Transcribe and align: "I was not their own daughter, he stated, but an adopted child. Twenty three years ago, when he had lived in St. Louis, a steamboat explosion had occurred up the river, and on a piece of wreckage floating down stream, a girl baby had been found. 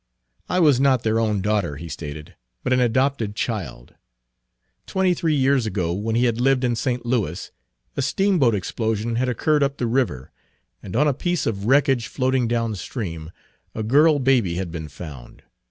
"I 0.49 0.59
was 0.59 0.79
not 0.79 1.03
their 1.03 1.19
own 1.19 1.41
daughter, 1.43 1.75
he 1.75 1.87
stated, 1.87 2.35
but 2.63 2.73
an 2.73 2.79
adopted 2.79 3.35
child. 3.35 3.93
Twenty 4.87 5.13
three 5.13 5.35
years 5.35 5.67
ago, 5.67 5.93
when 5.93 6.15
he 6.15 6.25
had 6.25 6.41
lived 6.41 6.63
in 6.63 6.75
St. 6.75 7.05
Louis, 7.05 7.51
a 7.95 8.01
steamboat 8.01 8.55
explosion 8.55 9.17
had 9.17 9.29
occurred 9.29 9.61
up 9.61 9.77
the 9.77 9.85
river, 9.85 10.31
and 10.81 10.95
on 10.95 11.07
a 11.07 11.13
piece 11.13 11.45
of 11.45 11.65
wreckage 11.67 12.07
floating 12.07 12.47
down 12.47 12.73
stream, 12.73 13.29
a 13.75 13.83
girl 13.83 14.17
baby 14.17 14.55
had 14.55 14.71
been 14.71 14.87
found. 14.87 15.43